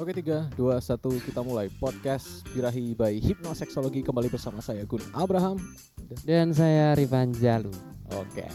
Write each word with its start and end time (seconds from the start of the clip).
Oke 0.00 0.16
tiga, 0.16 0.48
dua, 0.56 0.80
satu, 0.80 1.12
kita 1.20 1.44
mulai 1.44 1.68
podcast 1.68 2.40
Birahi 2.50 2.96
by 2.96 3.20
Hipnoseksologi 3.20 4.00
kembali 4.00 4.32
bersama 4.32 4.64
saya 4.64 4.88
Gun 4.88 5.04
Abraham. 5.12 5.60
Dan 6.24 6.56
saya 6.56 6.96
Rifan 6.96 7.36
Jalu. 7.36 7.68
Oke, 8.16 8.48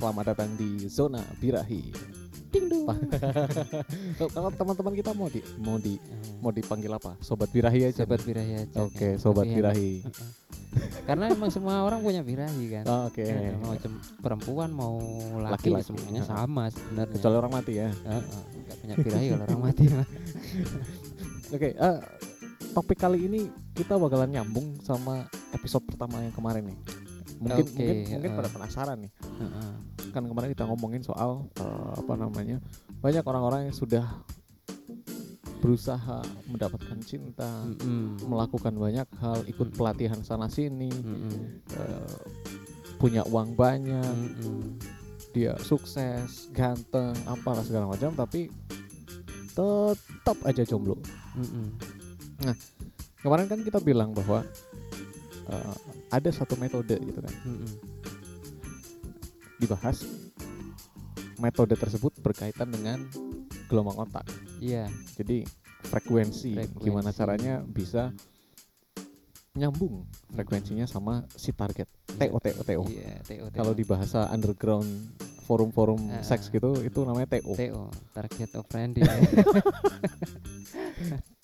selamat 0.00 0.32
datang 0.32 0.48
di 0.56 0.88
zona 0.88 1.20
Birahi. 1.36 1.92
Ding 2.48 2.72
dong. 2.72 2.88
Kalau 4.32 4.48
teman-teman 4.48 4.92
kita 4.92 5.12
mau 5.12 5.28
di 5.28 5.40
mau 5.60 5.76
di 5.76 5.96
mau 6.40 6.52
dipanggil 6.52 6.92
apa? 6.92 7.20
Sobat 7.20 7.52
Birahi 7.52 7.92
aja. 7.92 8.04
Sobat 8.04 8.20
birahi 8.20 8.64
aja. 8.64 8.76
Oke, 8.80 9.16
kan. 9.16 9.20
sobat 9.20 9.44
Lebih 9.44 9.56
Birahi. 9.60 9.92
enak. 10.04 10.40
Karena 11.04 11.28
emang 11.28 11.52
semua 11.52 11.84
orang 11.84 12.00
punya 12.00 12.24
birahi 12.24 12.64
kan. 12.72 12.84
Oh, 12.88 13.04
Oke. 13.08 13.24
Ya, 13.24 13.52
mau 13.60 13.76
cem- 13.76 14.00
perempuan 14.24 14.72
mau 14.72 14.96
laki, 15.36 15.68
Laki-laki. 15.68 15.84
semuanya 15.92 16.24
sama 16.24 16.72
sebenarnya. 16.72 17.12
Kecuali 17.12 17.36
orang 17.36 17.52
mati 17.52 17.72
ya. 17.76 17.88
Heeh, 17.92 18.22
nggak 18.64 18.76
punya 18.80 18.94
birahi 18.96 19.26
kalau 19.32 19.44
orang 19.48 19.60
mati 19.60 19.84
Oke, 21.52 21.76
eh, 21.76 21.98
topik 22.72 22.98
kali 23.00 23.28
ini 23.28 23.40
kita 23.72 23.96
bakalan 23.96 24.32
nyambung 24.32 24.80
sama 24.80 25.28
episode 25.52 25.84
pertama 25.84 26.20
yang 26.24 26.32
kemarin 26.32 26.72
nih. 26.72 26.78
Mungkin 27.42 27.64
Oke, 27.66 27.76
mungkin 27.76 27.96
mungkin 28.16 28.30
eh. 28.32 28.36
pada 28.38 28.48
penasaran 28.52 28.98
nih. 29.02 29.12
Heeh. 29.12 29.72
Kan 30.12 30.28
kemarin 30.28 30.52
kita 30.52 30.64
ngomongin 30.68 31.02
soal 31.02 31.48
eh, 31.56 31.90
apa 31.96 32.14
namanya? 32.16 32.60
Banyak 33.00 33.24
orang-orang 33.24 33.60
yang 33.68 33.76
sudah 33.76 34.04
berusaha 35.62 36.26
mendapatkan 36.50 36.98
cinta, 37.06 37.62
Mm-mm. 37.62 38.26
melakukan 38.26 38.74
banyak 38.74 39.06
hal, 39.22 39.46
ikut 39.46 39.70
Mm. 39.70 39.76
pelatihan 39.78 40.20
sana 40.26 40.50
sini, 40.50 40.90
Mm-mm. 40.90 41.62
eh, 41.78 42.18
punya 42.98 43.22
uang 43.30 43.54
banyak, 43.54 44.02
Mm-mm. 44.02 44.82
dia 45.30 45.54
sukses, 45.62 46.50
ganteng, 46.50 47.14
apalah 47.30 47.62
segala 47.62 47.86
macam, 47.86 48.10
tapi 48.10 48.50
tetap 49.52 50.36
aja 50.42 50.62
jomblo. 50.64 50.96
Mm-mm. 51.36 51.76
Kemarin 53.22 53.46
kan 53.46 53.60
kita 53.62 53.78
bilang 53.78 54.10
bahwa 54.10 54.42
eh, 55.46 55.74
ada 56.10 56.30
satu 56.32 56.58
metode 56.58 56.98
gitu 56.98 57.20
kan 57.20 57.34
Mm-mm. 57.46 57.70
dibahas. 59.56 60.02
Metode 61.38 61.74
tersebut 61.74 62.14
berkaitan 62.22 62.70
dengan 62.70 63.02
gelombang 63.66 64.06
otak. 64.06 64.26
Iya. 64.62 64.86
Jadi 65.18 65.42
frekuensi, 65.82 66.54
Frekuensi. 66.54 66.84
gimana 66.86 67.10
caranya 67.10 67.58
bisa 67.66 68.14
nyambung 69.52 70.06
frekuensinya 70.30 70.86
sama 70.86 71.26
si 71.34 71.50
target. 71.52 71.88
TO 72.14 72.38
TO 72.38 72.62
TO. 72.62 72.82
Iya, 72.86 73.20
TO. 73.26 73.44
Kalau 73.50 73.72
di 73.74 73.82
bahasa 73.82 74.30
underground 74.30 74.86
forum-forum 75.42 76.00
Ah. 76.08 76.22
seks 76.22 76.48
gitu 76.48 76.80
itu 76.80 77.02
namanya 77.02 77.38
TO. 77.38 77.52
TO, 77.52 77.82
target 78.12 78.50
of 78.54 78.64
friend 78.66 78.96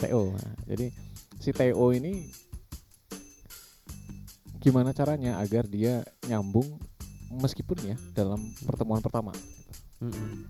TO. 0.00 0.22
Nah, 0.32 0.55
jadi 0.66 0.86
si 1.36 1.50
TO 1.50 1.86
ini 1.90 2.30
gimana 4.58 4.90
caranya 4.90 5.38
agar 5.38 5.66
dia 5.66 6.02
nyambung 6.27 6.66
meskipun 7.30 7.78
ya 7.84 7.96
dalam 8.12 8.38
pertemuan 8.64 8.98
pertama. 8.98 9.30
Mm-mm. 9.98 10.46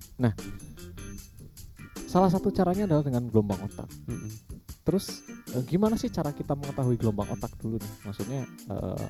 Salah 2.09 2.33
satu 2.33 2.49
caranya 2.49 2.89
adalah 2.89 3.05
dengan 3.05 3.29
gelombang 3.29 3.61
otak. 3.65 3.89
Mm-mm. 4.09 4.33
Terus 4.81 5.21
eh, 5.53 5.65
gimana 5.65 6.01
sih 6.01 6.09
cara 6.09 6.33
kita 6.33 6.57
mengetahui 6.57 6.97
gelombang 6.97 7.29
otak 7.29 7.53
dulu 7.61 7.77
nih? 7.77 7.93
Maksudnya 8.05 8.41
eh, 8.49 9.07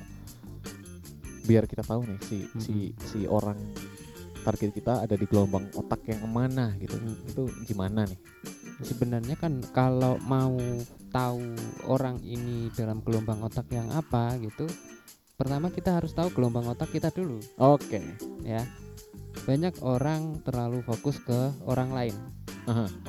biar 1.47 1.65
kita 1.65 1.81
tahu 1.81 2.03
nih 2.05 2.19
si 2.21 2.37
si 2.59 2.75
si 3.01 3.19
orang 3.25 3.57
target 4.41 4.71
kita 4.71 5.03
ada 5.03 5.15
di 5.15 5.25
gelombang 5.27 5.67
otak 5.75 6.03
yang 6.09 6.23
mana 6.29 6.73
gitu. 6.79 6.95
Mm. 6.95 7.29
Itu 7.29 7.43
gimana 7.67 8.07
nih? 8.07 8.19
sebenarnya 8.83 9.35
kan 9.35 9.59
kalau 9.75 10.15
mau 10.23 10.55
tahu 11.11 11.43
orang 11.91 12.19
ini 12.23 12.71
dalam 12.71 13.03
gelombang 13.03 13.43
otak 13.43 13.67
yang 13.75 13.91
apa 13.91 14.39
gitu 14.39 14.69
pertama 15.35 15.71
kita 15.71 15.99
harus 15.99 16.15
tahu 16.15 16.31
gelombang 16.31 16.67
otak 16.67 16.91
kita 16.91 17.11
dulu 17.11 17.39
Oke. 17.59 17.99
ya 18.43 18.63
banyak 19.43 19.75
orang 19.83 20.39
terlalu 20.43 20.83
fokus 20.83 21.19
ke 21.19 21.51
orang 21.67 21.91
lain 21.91 22.15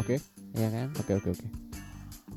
Oke. 0.00 0.18
ya 0.56 0.68
kan 0.72 0.88
Oke 0.98 1.12
oke 1.18 1.28
oke. 1.38 1.69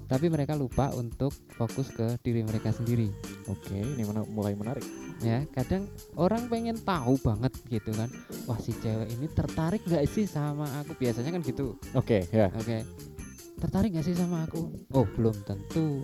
Tapi 0.05 0.27
mereka 0.27 0.53
lupa 0.53 0.91
untuk 0.93 1.31
fokus 1.53 1.89
ke 1.89 2.19
diri 2.21 2.43
mereka 2.43 2.69
sendiri 2.69 3.09
Oke, 3.47 3.75
ini 3.75 4.03
mana 4.03 4.23
mulai 4.23 4.53
menarik. 4.53 4.83
ya 5.19 5.47
kadang 5.51 5.87
orang 6.15 6.47
pengen 6.47 6.75
tahu 6.77 7.15
banget 7.19 7.51
gitu 7.67 7.95
kan 7.95 8.11
wah 8.43 8.59
si 8.59 8.75
cewek 8.75 9.07
ini 9.09 9.27
tertarik 9.27 9.79
nggak 9.83 10.03
sih 10.05 10.27
sama 10.27 10.67
aku 10.79 10.95
biasanya 10.95 11.31
kan 11.31 11.41
gitu 11.41 11.75
Oke, 11.95 12.27
ya. 12.29 12.51
Oke. 12.53 12.83
Tertarik 13.53 13.95
gak 13.95 14.03
sih 14.03 14.17
sama 14.17 14.43
aku? 14.43 14.75
Oh, 14.91 15.07
belum 15.15 15.31
tentu. 15.47 16.03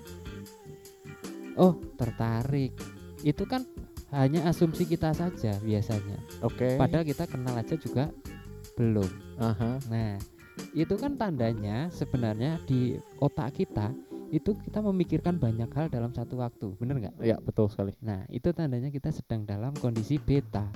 Oh, 1.60 1.76
tertarik. 2.00 2.72
Itu 3.20 3.44
kan 3.44 3.68
hanya 4.16 4.48
asumsi 4.48 4.88
kita 4.88 5.12
saja 5.12 5.60
biasanya. 5.60 6.24
Oke. 6.40 6.80
Padahal 6.80 7.04
kita 7.04 7.28
kenal 7.28 7.60
aja 7.60 7.76
juga 7.76 8.08
belum. 8.80 9.10
Aha. 9.44 9.76
Nah, 9.92 10.16
itu 10.74 10.96
kan 10.96 11.16
tandanya 11.18 11.90
sebenarnya 11.92 12.62
di 12.66 12.96
otak 13.20 13.58
kita 13.58 13.92
itu 14.30 14.54
kita 14.62 14.80
memikirkan 14.86 15.42
banyak 15.42 15.70
hal 15.74 15.90
dalam 15.90 16.14
satu 16.14 16.38
waktu. 16.38 16.78
Bener 16.78 17.02
nggak? 17.02 17.16
Ya, 17.26 17.42
betul 17.42 17.66
sekali. 17.66 17.98
Nah, 18.06 18.30
itu 18.30 18.54
tandanya 18.54 18.94
kita 18.94 19.10
sedang 19.10 19.42
dalam 19.42 19.74
kondisi 19.82 20.22
beta. 20.22 20.70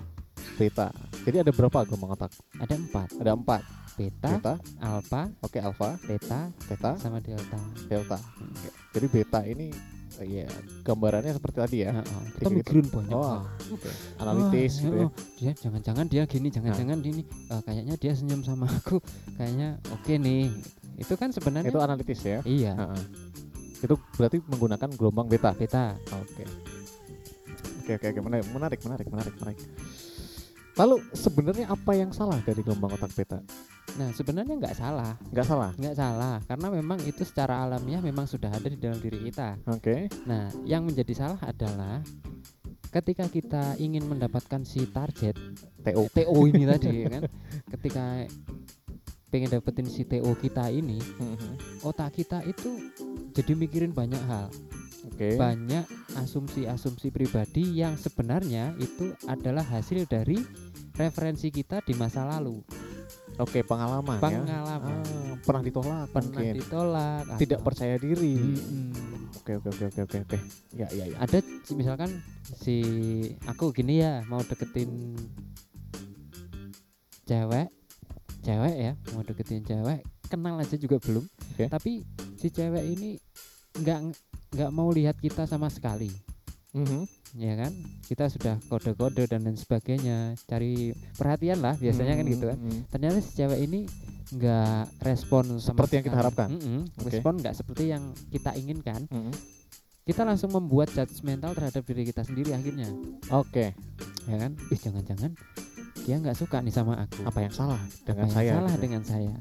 Beta. 0.57 0.89
Jadi 1.23 1.45
ada 1.45 1.51
berapa 1.53 1.85
gelombang 1.85 2.17
otak? 2.17 2.33
Ada 2.57 2.73
empat. 2.77 3.07
Ada 3.21 3.31
empat. 3.37 3.61
Beta, 3.93 4.41
Beta. 4.41 4.53
alfa, 4.81 5.29
Oke, 5.45 5.61
alfa, 5.61 5.93
theta, 6.01 6.49
theta, 6.65 6.97
sama 6.97 7.21
delta. 7.21 7.61
delta. 7.85 8.17
Oke. 8.41 8.69
Jadi 8.97 9.05
beta 9.05 9.39
ini 9.45 9.69
ya 10.19 10.45
gambarannya 10.81 11.31
seperti 11.31 11.57
tadi 11.57 11.77
ya. 11.81 11.91
Heeh, 11.91 12.03
kita 12.03 12.21
Gitu-gitu. 12.43 12.53
mikirin 12.53 12.87
banyak 12.87 13.15
Oh, 13.15 13.41
oke. 13.71 13.89
Analitis 14.17 14.71
Wah, 14.71 14.83
gitu 14.83 14.95
ya. 14.95 15.01
oh, 15.01 15.11
dia 15.35 15.51
jangan-jangan 15.57 16.05
dia 16.05 16.23
gini 16.23 16.47
jangan-jangan 16.47 16.97
gini 16.99 17.21
Eh, 17.47 17.61
kayaknya 17.61 17.95
dia 17.95 18.13
senyum 18.13 18.41
sama 18.41 18.69
aku 18.69 19.01
kayaknya 19.33 19.81
oke 19.89 20.13
nih 20.13 20.53
itu 20.93 21.13
kan 21.13 21.29
sebenarnya 21.29 21.67
Itu 21.67 21.79
analitis 21.79 22.21
ya. 22.21 22.39
iya 22.43 22.73
Heeh. 22.75 23.01
Itu 23.81 23.95
berarti 24.13 24.39
menggunakan 24.41 24.89
gelombang 24.91 25.25
beta. 25.25 25.51
beta 25.51 25.97
Oke. 26.13 26.45
Oke 27.79 27.91
oke 27.93 28.05
oke 28.07 28.19
menarik 28.21 28.47
menarik 28.47 28.79
menarik 28.79 29.07
menarik 29.07 29.33
menarik. 29.35 29.59
Lalu 30.73 30.95
sebenarnya 31.11 31.67
apa 31.67 31.91
yang 31.93 32.09
salah 32.09 32.39
dari 32.39 32.61
gelombang 32.61 32.89
otak 32.91 33.11
beta? 33.11 33.43
Nah 33.93 34.09
sebenarnya 34.09 34.55
nggak 34.55 34.73
salah 34.73 35.13
Nggak 35.29 35.45
salah. 35.45 35.71
nggak 35.75 35.95
salah 35.95 36.37
karena 36.43 36.67
memang 36.71 36.99
itu 37.03 37.21
secara 37.21 37.61
alamiah 37.61 37.99
memang 37.99 38.25
sudah 38.25 38.49
ada 38.49 38.65
di 38.65 38.75
dalam 38.75 38.97
diri 38.97 39.21
kita 39.23 39.61
Oke. 39.67 40.09
nah 40.23 40.49
yang 40.63 40.81
menjadi 40.83 41.13
salah 41.13 41.39
adalah 41.39 42.01
ketika 42.89 43.25
kita 43.25 43.63
ingin 43.77 44.05
mendapatkan 44.05 44.61
si 44.61 44.85
target 44.85 45.33
TO. 45.81 46.09
TO 46.09 46.37
ini 46.45 46.63
tadi 46.71 46.89
ya 47.01 47.09
kan 47.11 47.23
ketika 47.69 48.03
pengen 49.27 49.49
dapetin 49.51 49.85
si 49.85 50.01
TO 50.03 50.29
kita 50.35 50.69
ini 50.69 50.97
Mhm. 50.97 51.81
otak 51.81 52.13
kita 52.13 52.41
itu 52.43 52.89
jadi 53.31 53.53
mikirin 53.53 53.89
banyak 53.89 54.21
hal 54.23 54.49
Oke. 55.03 55.35
banyak 55.35 55.85
asumsi-asumsi 56.15 57.09
pribadi 57.09 57.75
yang 57.75 57.93
sebenarnya 57.93 58.77
itu 58.77 59.09
adalah 59.25 59.61
hasil 59.63 60.05
dari 60.05 60.37
referensi 60.93 61.49
kita 61.49 61.81
di 61.81 61.93
masa 61.93 62.25
lalu 62.27 62.61
Oke 63.35 63.59
pengalaman, 63.61 64.17
ya. 64.19 64.39
pengalaman 64.39 65.01
Ah, 65.01 65.33
pernah 65.41 65.61
ditolak 65.61 66.05
pernah 66.07 66.37
mungkin. 66.37 66.53
ditolak 66.55 67.23
tidak 67.35 67.57
atau- 67.57 67.65
percaya 67.65 67.95
diri. 67.97 68.33
Mm-mm. 68.37 68.89
Oke 69.35 69.51
oke 69.55 69.69
oke 69.69 69.85
oke 69.87 70.01
oke 70.03 70.17
oke. 70.23 70.37
Ya 70.71 70.87
ya 70.89 71.05
ya. 71.05 71.17
ada 71.17 71.39
misalkan 71.71 72.21
si 72.53 72.77
aku 73.43 73.71
gini 73.71 73.99
ya 73.99 74.21
mau 74.23 74.39
deketin 74.39 75.17
cewek 77.23 77.67
cewek 78.41 78.75
ya 78.75 78.93
mau 79.09 79.21
deketin 79.21 79.63
cewek 79.63 79.99
kenal 80.27 80.57
aja 80.57 80.75
juga 80.75 80.99
belum 80.99 81.23
Oke. 81.53 81.65
tapi 81.67 82.03
si 82.35 82.49
cewek 82.49 82.83
ini 82.83 83.15
nggak 83.73 83.99
nggak 84.51 84.71
mau 84.71 84.89
lihat 84.89 85.15
kita 85.17 85.43
sama 85.43 85.67
sekali 85.67 86.11
Mhm. 86.71 87.05
Ya 87.33 87.53
kan 87.55 87.73
kita 88.03 88.25
sudah 88.27 88.61
kode-kode 88.63 89.25
dan 89.25 89.41
lain 89.41 89.55
sebagainya 89.55 90.17
cari 90.43 90.89
perhatian 91.11 91.59
lah 91.59 91.73
biasanya 91.73 92.13
kan 92.13 92.25
gitu 92.27 92.45
kan 92.45 92.57
Mhm. 92.57 92.79
ternyata 92.87 93.17
si 93.19 93.31
cewek 93.33 93.59
ini 93.59 93.79
nggak 94.31 94.79
respon 95.01 95.43
sama 95.55 95.77
Seperti 95.77 95.93
yang 95.93 96.03
kita 96.03 96.11
sekali. 96.11 96.23
harapkan. 96.23 96.49
Mm-mm, 96.51 96.81
Oke. 96.95 97.05
respon 97.09 97.33
nggak 97.35 97.53
seperti 97.53 97.83
yang 97.87 98.03
kita 98.27 98.51
inginkan 98.53 99.01
Mhm. 99.07 99.33
kita 100.03 100.21
langsung 100.21 100.51
membuat 100.51 100.89
judgmental 100.89 101.51
terhadap 101.51 101.81
diri 101.81 102.03
kita 102.03 102.21
sendiri 102.21 102.51
akhirnya 102.51 102.89
Oke. 103.29 103.73
ya 104.23 104.35
kan 104.37 104.51
ih 104.67 104.77
jangan-jangan 104.77 105.31
dia 105.99 106.15
nggak 106.15 106.35
suka 106.35 106.59
nih 106.59 106.71
sama 106.71 106.99
aku 106.99 107.23
Apa 107.23 107.39
yang 107.41 107.51
salah 107.51 107.79
dengan 108.01 108.25
Apa 108.25 108.29
yang 108.29 108.31
saya? 108.31 108.51
salah 108.53 108.69
gitu? 108.69 108.81
dengan 108.81 109.03
saya 109.03 109.33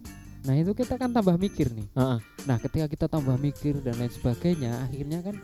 nah 0.42 0.54
itu 0.54 0.72
kita 0.72 0.94
kan 0.96 1.10
tambah 1.10 1.36
mikir 1.36 1.70
nih 1.70 1.86
Heeh. 1.92 2.18
nah 2.44 2.56
ketika 2.56 2.86
kita 2.88 3.06
tambah 3.06 3.36
mikir 3.36 3.78
dan 3.78 3.94
lain 3.94 4.10
sebagainya 4.10 4.82
akhirnya 4.82 5.20
kan 5.20 5.36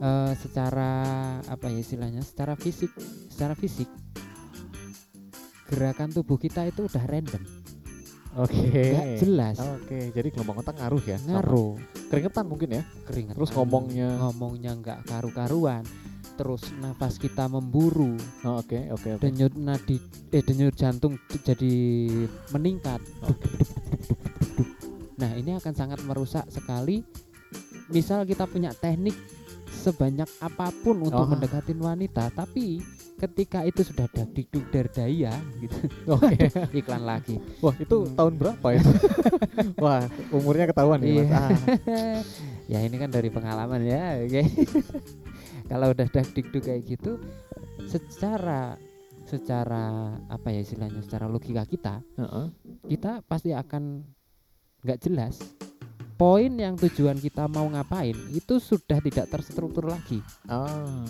eh, 0.00 0.32
secara 0.34 0.90
apa 1.42 1.66
ya 1.66 1.78
istilahnya 1.78 2.20
secara 2.20 2.54
fisik 2.54 2.90
secara 3.28 3.52
fisik 3.54 3.86
gerakan 5.66 6.10
tubuh 6.10 6.34
kita 6.34 6.66
itu 6.66 6.84
udah 6.84 7.04
random 7.04 7.42
Oke. 8.32 8.54
nggak 8.94 9.06
jelas 9.18 9.58
Oke, 9.58 10.10
jadi 10.10 10.30
gelombang 10.30 10.62
otak 10.62 10.78
ngaruh 10.78 11.02
ya. 11.04 11.18
ngaruh 11.20 11.74
Keringetan 12.06 12.46
mungkin 12.46 12.68
ya. 12.72 12.82
keringetan 13.04 13.36
Terus 13.36 13.50
ngomongnya. 13.52 14.10
ngomongnya 14.18 14.72
nggak 14.76 14.98
karu-karuan 15.04 15.82
terus 16.34 16.72
nafas 16.74 17.20
kita 17.20 17.46
memburu 17.46 18.16
Oh, 18.42 18.58
Oke, 18.58 18.88
oke, 18.88 19.14
oke. 19.14 19.20
denyut 19.20 19.52
nadi 19.52 20.00
eh 20.30 20.40
denyut 20.40 20.72
jantung 20.72 21.18
jadi 21.38 21.74
meningkat 22.50 23.02
nah 25.14 25.36
ini 25.36 25.52
akan 25.52 25.74
sangat 25.74 26.00
merusak 26.00 26.48
sekali 26.48 27.04
misal 27.88 28.24
kita 28.24 28.46
punya 28.46 28.72
teknik 28.72 29.12
sebanyak 29.80 30.28
apa 30.38 30.68
pun 30.76 31.00
untuk 31.00 31.18
Oh. 31.18 31.28
mendekatin 31.28 31.76
wanita 31.76 32.28
tapi 32.30 32.84
ketika 33.16 33.64
itu 33.64 33.80
sudah 33.82 34.04
dikduk 34.26 34.68
dardaya 34.68 35.32
gitu 35.56 35.76
Oke. 36.14 36.48
iklan 36.78 37.02
lagi 37.02 37.40
Wah, 37.58 37.72
itu 37.74 37.96
Hmm. 38.00 38.14
tahun 38.14 38.34
berapa 38.36 38.66
itu? 38.72 38.90
Wah, 39.82 40.04
umurnya 40.30 40.64
ketahuan 40.66 41.00
nih, 41.00 41.20
Mas. 41.20 41.24
Iya. 41.24 41.36
Ah, 41.36 42.20
ya 42.66 42.78
ini 42.80 42.96
kan 42.96 43.08
dari 43.08 43.28
pengalaman 43.28 43.80
ya 43.82 44.20
oke 44.20 44.42
kalau 45.66 45.90
udah 45.90 46.06
dikduk 46.06 46.62
kayak 46.62 46.82
gitu 46.84 47.18
secara 47.84 48.76
secara 49.22 49.86
apa 50.26 50.50
ya 50.50 50.60
istilahnya 50.60 51.00
secara 51.00 51.26
logika 51.26 51.62
kita 51.62 52.02
heeh. 52.14 52.46
kita 52.88 53.22
pasti 53.22 53.50
akan 53.50 54.02
nggak 54.80 54.98
jelas 55.00 55.38
poin 56.20 56.52
yang 56.52 56.76
tujuan 56.76 57.16
kita 57.16 57.48
mau 57.48 57.64
ngapain 57.72 58.12
itu 58.36 58.60
sudah 58.60 59.00
tidak 59.00 59.32
terstruktur 59.32 59.88
lagi 59.88 60.20
Ah. 60.44 61.08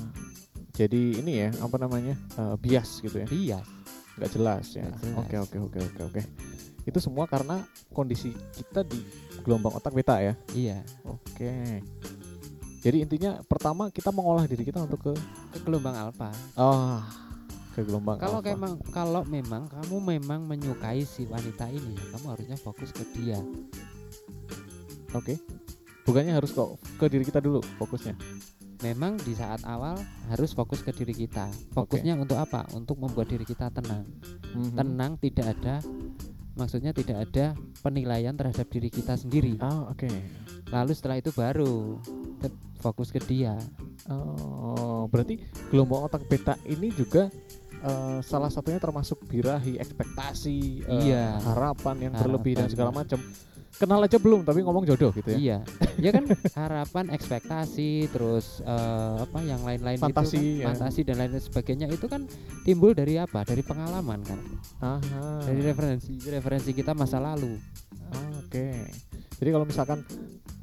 Jadi 0.71 1.19
ini 1.19 1.45
ya, 1.45 1.51
apa 1.61 1.77
namanya? 1.83 2.15
eh, 2.39 2.57
bias 2.63 3.03
gitu 3.03 3.19
ya. 3.19 3.27
iya 3.35 3.59
nggak 4.17 4.31
jelas 4.39 4.71
ya. 4.79 4.87
Oke 5.19 5.35
oke 5.35 5.57
oke 5.59 5.79
oke 5.83 6.01
oke. 6.15 6.23
Itu 6.87 7.03
semua 7.03 7.27
karena 7.27 7.67
kondisi 7.91 8.31
kita 8.55 8.87
di 8.87 9.03
gelombang 9.43 9.75
otak 9.75 9.91
beta 9.91 10.23
ya. 10.23 10.39
iya 10.55 10.79
Oke. 11.03 11.83
Jadi 12.81 13.05
intinya 13.05 13.43
pertama 13.45 13.91
kita 13.93 14.09
mengolah 14.15 14.47
diri 14.47 14.63
kita 14.63 14.81
untuk 14.87 15.11
ke 15.11 15.13
ke 15.53 15.59
gelombang 15.67 15.93
alfa 15.93 16.33
oh 16.57 17.03
ke 17.77 17.85
gelombang 17.85 18.17
kalau 18.17 18.41
memang 18.41 18.73
kalau 18.89 19.23
memang 19.29 19.69
kamu 19.69 19.97
memang 20.17 20.41
menyukai 20.49 21.05
si 21.05 21.29
wanita 21.29 21.69
ini 21.69 21.93
kamu 22.15 22.25
harusnya 22.33 22.57
fokus 22.57 22.89
ke 22.89 23.05
dia 23.21 23.37
Oke. 25.13 25.35
Bukannya 26.03 26.33
harus 26.33 26.51
kok 26.51 26.69
ke 26.97 27.07
diri 27.07 27.23
kita 27.23 27.39
dulu 27.39 27.61
fokusnya. 27.77 28.15
memang 28.81 29.21
di 29.21 29.37
saat 29.37 29.61
awal 29.63 29.93
harus 30.27 30.51
fokus 30.51 30.81
ke 30.81 30.89
diri 30.91 31.13
kita 31.13 31.53
fokusnya 31.71 32.17
untuk 32.17 32.41
apa 32.41 32.65
untuk 32.73 32.97
membuat 32.97 33.29
diri 33.29 33.45
kita 33.45 33.69
tenang 33.69 34.09
Mhm. 34.51 34.73
tenang 34.73 35.13
tidak 35.21 35.53
ada 35.53 35.85
maksudnya 36.57 36.89
tidak 36.91 37.29
ada 37.29 37.53
penilaian 37.85 38.33
terhadap 38.33 38.65
diri 38.67 38.89
kita 38.89 39.21
sendiri 39.21 39.61
Ah 39.61 39.85
oke. 39.85 40.09
lalu 40.73 40.93
setelah 40.97 41.21
itu 41.21 41.29
baru 41.31 42.01
fokus 42.81 43.13
ke 43.13 43.21
dia 43.21 43.61
Oh 44.09 45.05
berarti 45.07 45.37
gelombang 45.69 46.09
otak 46.09 46.25
beta 46.25 46.57
ini 46.65 46.89
juga 46.91 47.29
eh, 47.81 48.19
salah 48.23 48.49
satunya 48.49 48.77
termasuk 48.77 49.25
birahi 49.25 49.77
ekspektasi, 49.77 50.85
eh, 50.85 51.01
Iya. 51.07 51.41
harapan 51.43 51.97
yang 52.03 52.13
berlebih 52.15 52.53
dan 52.55 52.65
Harapan. 52.65 52.73
segala 52.73 52.91
macam. 52.93 53.21
Kenal 53.81 54.05
aja 54.05 54.21
belum 54.21 54.45
tapi 54.45 54.61
ngomong 54.61 54.85
jodoh 54.85 55.09
gitu 55.17 55.33
ya. 55.33 55.39
iya 55.41 55.59
ya 55.97 56.11
kan 56.13 56.29
harapan 56.53 57.09
ekspektasi 57.17 58.13
terus 58.13 58.61
eh, 58.61 59.15
apa 59.25 59.41
yang 59.41 59.65
lain-lain 59.65 59.97
Fantasi, 59.97 60.37
itu 60.37 60.61
ya. 60.61 60.69
kan, 60.69 60.77
fantasi 60.77 61.01
dan 61.01 61.17
lain 61.17 61.33
sebagainya 61.41 61.87
itu 61.89 62.05
kan 62.05 62.29
timbul 62.61 62.93
dari 62.93 63.17
apa 63.17 63.41
dari 63.41 63.65
pengalaman 63.65 64.21
kan 64.21 64.37
Aha. 64.85 65.49
dari 65.49 65.65
referensi 65.65 66.13
referensi 66.29 66.77
kita 66.77 66.93
masa 66.93 67.17
lalu 67.17 67.57
Ah, 68.11 68.43
Oke. 68.43 68.91
Jadi 69.39 69.51
kalau 69.55 69.63
misalkan 69.63 70.03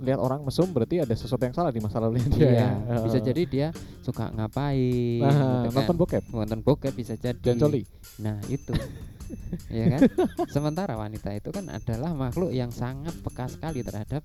lihat 0.04 0.20
orang 0.20 0.44
mesum 0.44 0.70
berarti 0.70 1.02
ada 1.02 1.16
sesuatu 1.16 1.42
yang 1.42 1.56
salah 1.56 1.72
di 1.74 1.80
masa 1.82 1.98
lalunya 1.98 2.28
dia 2.30 2.44
iya 2.54 2.70
ya. 2.78 3.02
bisa 3.02 3.18
jadi 3.18 3.42
dia 3.50 3.68
suka 4.06 4.30
ngapain 4.30 5.26
nah, 5.26 5.34
gitu 5.66 5.74
kan. 5.74 5.74
nonton 5.74 5.96
bokep 5.98 6.24
nonton 6.30 6.60
bokep 6.62 6.94
bisa 6.94 7.16
jadi 7.18 7.40
dan 7.42 7.58
coli. 7.58 7.82
Nah 8.22 8.38
itu 8.46 8.76
ya 9.74 9.86
kan 9.90 10.02
sementara 10.48 10.94
wanita 10.94 11.32
itu 11.32 11.50
kan 11.50 11.68
adalah 11.68 12.12
makhluk 12.12 12.50
yang 12.50 12.70
sangat 12.70 13.14
peka 13.18 13.48
sekali 13.48 13.82
terhadap 13.82 14.24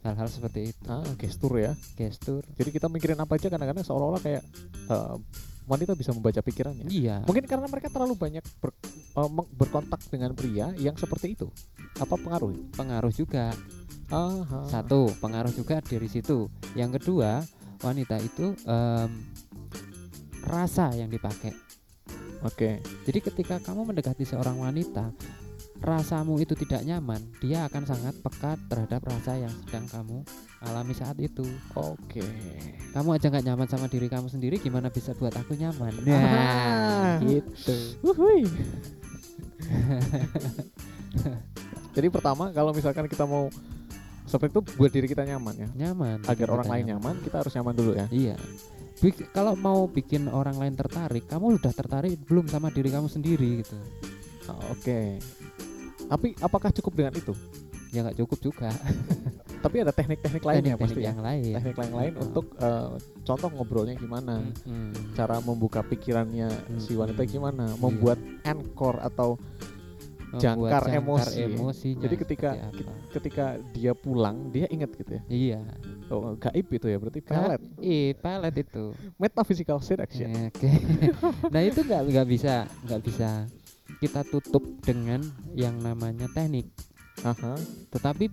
hal-hal 0.00 0.26
seperti 0.26 0.72
itu 0.72 0.84
Ah, 0.86 1.04
gestur 1.14 1.52
ya. 1.54 1.72
gestur 1.94 2.40
Jadi 2.54 2.70
kita 2.70 2.88
mikirin 2.88 3.16
apa 3.16 3.36
aja 3.36 3.46
kadang-kadang 3.46 3.82
seolah-olah 3.82 4.18
kayak 4.18 4.42
eh, 4.86 5.16
wanita 5.64 5.92
bisa 5.92 6.10
membaca 6.10 6.40
pikirannya. 6.40 6.88
iya 6.88 7.20
Mungkin 7.22 7.44
karena 7.44 7.66
mereka 7.66 7.88
terlalu 7.88 8.16
banyak 8.16 8.42
ber- 8.58 8.74
meng- 9.28 9.50
berkontak 9.52 10.00
dengan 10.06 10.32
pria 10.32 10.72
yang 10.74 10.96
seperti 10.96 11.34
itu. 11.34 11.46
Apa 11.96 12.16
pengaruh? 12.16 12.50
pengaruh 12.72 13.12
juga 13.12 13.52
Aha. 14.08 14.66
satu 14.66 15.12
pengaruh 15.16 15.52
juga 15.52 15.78
dari 15.78 16.08
situ 16.08 16.48
yang 16.74 16.90
kedua 16.90 17.44
wanita 17.78 18.18
itu 18.18 18.56
em, 18.60 19.10
rasa 20.42 20.90
yang 20.92 21.06
dipakai 21.06 21.52
Oke. 22.40 22.80
jadi 23.04 23.18
ketika 23.20 23.54
kamu 23.60 23.84
mendekati 23.88 24.24
seorang 24.24 24.56
wanita 24.56 25.12
rasamu 25.80 26.36
itu 26.36 26.52
tidak 26.54 26.84
nyaman 26.84 27.18
dia 27.40 27.64
akan 27.64 27.82
sangat 27.84 28.12
peka 28.20 28.52
terhadap 28.68 29.00
rasa 29.00 29.32
yang 29.34 29.52
sedang 29.64 29.84
kamu 29.88 30.16
alami 30.62 30.92
saat 30.92 31.16
itu 31.16 31.42
Oke. 31.72 32.20
kamu 32.92 33.08
aja 33.14 33.26
nggak 33.28 33.44
nyaman 33.44 33.64
sama 33.64 33.86
diri 33.86 34.06
kamu 34.06 34.26
sendiri 34.28 34.56
gimana 34.56 34.88
bisa 34.88 35.12
buat 35.14 35.32
aku 35.32 35.56
nyaman 35.56 35.92
Ah. 36.04 36.10
nah 36.10 37.12
gitu 37.24 37.74
Wuhui. 38.00 38.44
Jadi 41.90 42.06
pertama 42.08 42.48
kalau 42.50 42.70
misalkan 42.70 43.04
kita 43.04 43.24
mau 43.24 43.46
seperti 44.24 44.50
itu 44.54 44.60
buat 44.78 44.88
diri 44.88 45.04
kita 45.04 45.26
nyaman 45.26 45.52
ya. 45.58 45.68
nyaman 45.76 46.22
Agar 46.24 46.48
orang 46.50 46.66
lain 46.70 46.84
nyaman, 46.94 47.18
kita 47.18 47.42
harus 47.42 47.50
nyaman 47.50 47.74
dulu 47.74 47.90
ya. 47.92 48.06
iya 48.10 48.34
Bik- 49.00 49.30
kalau 49.30 49.52
mau 49.54 49.84
bikin 49.86 50.28
orang 50.28 50.54
lain 50.54 50.74
tertarik 50.74 51.24
kamu 51.24 51.56
udah 51.56 51.72
tertarik 51.72 52.20
belum 52.20 52.46
sama 52.46 52.68
diri 52.68 52.88
kamu 52.88 53.06
sendiri 53.06 53.60
gitu 53.60 53.76
Ah, 54.44 54.58
Oke. 54.70 55.20
Tapi 56.02 56.34
apakah 56.36 56.70
cukup 56.70 56.92
dengan 56.96 57.14
itu? 57.14 57.32
ya 57.90 58.02
nggak 58.02 58.18
cukup 58.18 58.38
juga 58.40 58.70
Tapi 59.64 59.76
ada 59.78 59.90
teknik-teknik 59.90 60.40
teknik-teknik 60.40 60.78
pasti 60.78 61.00
ya. 61.00 61.10
yang 61.10 61.20
lain 61.20 61.52
Teknik 61.52 61.76
lain 61.76 61.92
lain 61.92 62.12
Oh. 62.14 62.22
untuk 62.22 62.46
eh, 62.56 62.88
contoh 63.22 63.48
ngobrolnya 63.50 63.94
gimana, 63.94 64.40
Mm-mm. 64.62 65.12
cara 65.12 65.36
membuka 65.38 65.82
pikirannya 65.82 66.48
si 66.78 66.94
wanita 66.94 67.20
Mm-mm. 67.20 67.30
gimana, 67.30 67.64
Iya. 67.68 67.76
membuat 67.76 68.18
anchor 68.42 68.96
atau 69.00 69.36
Membuat 70.30 70.42
jangkar 70.42 70.82
emosi. 70.94 71.38
emosinya 71.42 72.02
jadi 72.06 72.14
ketika 72.22 72.50
ketika 73.10 73.46
dia 73.74 73.92
pulang 73.98 74.54
dia 74.54 74.70
ingat 74.70 74.94
gitu 74.94 75.18
ya. 75.18 75.22
iya 75.26 75.60
Oh, 76.10 76.34
gaib 76.34 76.66
itu 76.74 76.90
ya 76.90 76.98
berarti 76.98 77.22
pelet. 77.22 77.62
Ih, 77.78 78.18
pelet 78.18 78.66
itu 78.66 78.90
Metaphysical 79.14 79.78
seduction. 79.78 80.50
Oke. 80.50 80.66
nah 81.54 81.62
itu 81.62 81.86
nggak 81.86 82.02
nggak 82.10 82.26
bisa 82.26 82.66
nggak 82.82 83.00
bisa 83.06 83.46
kita 84.02 84.26
tutup 84.26 84.62
dengan 84.82 85.22
yang 85.54 85.78
namanya 85.78 86.26
teknik. 86.34 86.66
Aha. 87.22 87.54
Tetapi 87.94 88.26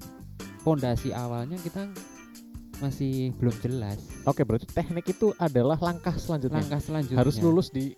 pondasi 0.65 1.13
awalnya 1.13 1.61
kita 1.61 1.85
masih 2.81 3.33
belum 3.37 3.55
jelas. 3.61 4.01
Oke, 4.25 4.41
berarti 4.41 4.65
teknik 4.73 5.13
itu 5.13 5.33
adalah 5.37 5.77
langkah 5.77 6.13
selanjutnya. 6.17 6.61
Langkah 6.61 6.81
selanjutnya 6.81 7.21
Harus 7.21 7.37
lulus 7.41 7.69
di 7.69 7.93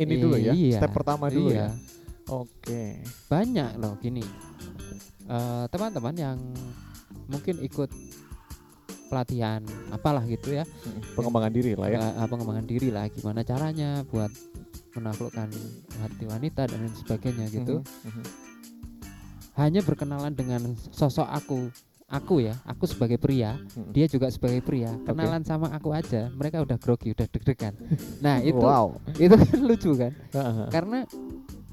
ini 0.00 0.14
dulu 0.16 0.40
ya. 0.40 0.56
Iya, 0.56 0.80
Step 0.80 0.92
pertama 0.96 1.28
dulu 1.28 1.52
iya. 1.52 1.68
ya. 1.68 2.00
Oke. 2.26 3.02
Banyak 3.26 3.76
loh 3.76 3.96
gini. 3.96 4.22
Eh, 5.22 5.64
teman-teman 5.68 6.14
yang 6.14 6.38
mungkin 7.26 7.58
ikut 7.60 7.88
pelatihan 9.06 9.60
apalah 9.88 10.24
gitu 10.24 10.52
ya 10.52 10.64
Pengembangan 11.12 11.52
diri 11.52 11.76
lah 11.76 11.88
ya. 11.88 12.00
eh, 12.00 12.26
pengembangan 12.26 12.64
diri 12.64 12.88
lah 12.88 13.06
gimana 13.06 13.40
caranya 13.40 14.02
buat 14.04 14.32
menaklukkan 14.92 15.48
hati 15.98 16.24
wanita 16.24 16.64
dan 16.64 16.80
lain 16.80 16.96
sebagainya 16.96 17.46
gitu 17.48 17.80
Mhm, 17.80 18.08
mhm. 18.08 18.24
hanya 19.54 19.80
berkenalan 19.80 20.32
dengan 20.32 20.64
sosok 20.90 21.28
aku 21.28 21.68
aku 22.06 22.40
ya 22.42 22.56
aku 22.62 22.84
sebagai 22.84 23.16
pria 23.16 23.56
dia 23.88 24.04
juga 24.06 24.28
sebagai 24.28 24.60
pria 24.60 24.92
kenalan 25.02 25.44
sama 25.44 25.68
aku 25.70 25.92
aja 25.92 26.28
mereka 26.30 26.60
udah 26.60 26.76
grogi 26.76 27.12
udah 27.12 27.24
deg-degan 27.26 27.72
nah 28.18 28.36
itu 28.42 28.58
wow. 28.58 28.96
itu 29.22 29.32
kan 29.32 29.58
lucu 29.60 29.92
kan 29.94 30.12
karena 30.68 31.04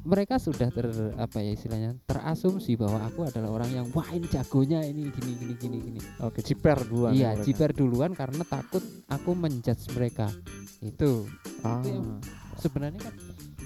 mereka 0.10 0.36
sudah 0.36 0.68
ter 0.68 0.90
apa 1.16 1.38
ya 1.38 1.54
istilahnya 1.54 1.94
terasumsi 2.04 2.74
bahwa 2.74 2.98
aku 3.04 3.24
adalah 3.24 3.54
orang 3.54 3.70
yang 3.72 3.86
wah 3.92 4.10
ini 4.10 4.26
jagonya 4.26 4.82
ini 4.82 5.06
gini 5.08 5.32
gini 5.36 5.54
gini 5.56 5.78
gini 5.80 6.00
Oke, 6.20 6.42
ciper 6.42 6.82
duluan. 6.82 7.14
iya 7.14 7.38
jiper 7.38 7.70
duluan 7.72 8.12
karena 8.12 8.42
takut 8.44 8.82
aku 9.06 9.32
menjudge 9.32 9.86
mereka 9.94 10.34
itu 10.82 11.30
Ah. 11.62 11.78
itu 11.78 11.94
yang- 11.94 12.18
sebenarnya 12.56 13.02
kan 13.02 13.14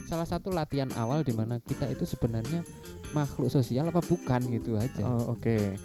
salah 0.04 0.28
satu 0.28 0.52
latihan 0.52 0.92
awal 0.94 1.24
di 1.24 1.32
mana 1.32 1.58
kita 1.60 1.88
itu 1.88 2.04
sebenarnya 2.04 2.62
makhluk 3.12 3.48
sosial 3.48 3.88
apa 3.88 4.04
bukan 4.04 4.44
gitu 4.52 4.76
aja 4.76 5.02
Oh, 5.02 5.34
Oke. 5.34 5.80